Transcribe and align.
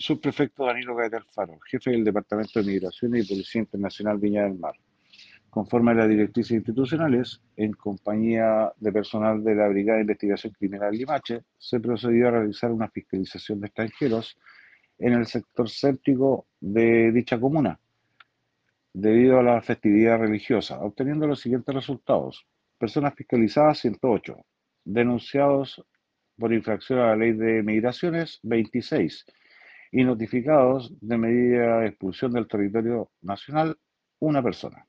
Subprefecto 0.00 0.64
Danilo 0.64 0.96
Gaeta 0.96 1.18
Alfaro, 1.18 1.58
jefe 1.70 1.90
del 1.90 2.04
Departamento 2.04 2.58
de 2.58 2.64
Migraciones 2.64 3.22
y 3.22 3.28
Policía 3.28 3.60
Internacional 3.60 4.16
Viña 4.16 4.44
del 4.44 4.58
Mar. 4.58 4.72
Conforme 5.50 5.90
a 5.90 5.94
las 5.94 6.08
directrices 6.08 6.52
institucionales, 6.52 7.42
en 7.54 7.74
compañía 7.74 8.72
de 8.78 8.92
personal 8.92 9.44
de 9.44 9.54
la 9.54 9.68
Brigada 9.68 9.98
de 9.98 10.04
Investigación 10.04 10.54
Criminal 10.54 10.96
Limache, 10.96 11.42
se 11.58 11.80
procedió 11.80 12.28
a 12.28 12.30
realizar 12.30 12.72
una 12.72 12.88
fiscalización 12.88 13.60
de 13.60 13.66
extranjeros 13.66 14.38
en 14.98 15.12
el 15.12 15.26
sector 15.26 15.68
céntrico 15.68 16.46
de 16.58 17.12
dicha 17.12 17.38
comuna, 17.38 17.78
debido 18.94 19.38
a 19.38 19.42
la 19.42 19.60
festividad 19.60 20.18
religiosa, 20.18 20.80
obteniendo 20.80 21.26
los 21.26 21.40
siguientes 21.40 21.74
resultados. 21.74 22.46
Personas 22.78 23.14
fiscalizadas 23.14 23.80
108, 23.80 24.34
denunciados 24.82 25.84
por 26.38 26.54
infracción 26.54 27.00
a 27.00 27.08
la 27.08 27.16
ley 27.16 27.32
de 27.32 27.62
migraciones 27.62 28.40
26 28.44 29.26
y 29.90 30.04
notificados 30.04 30.92
de 31.00 31.18
medida 31.18 31.80
de 31.80 31.88
expulsión 31.88 32.32
del 32.32 32.48
territorio 32.48 33.10
nacional 33.22 33.76
una 34.20 34.42
persona. 34.42 34.86